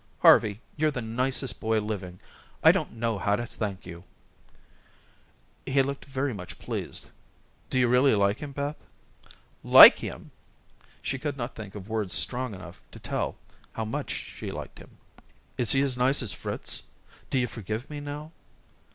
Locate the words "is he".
15.55-15.83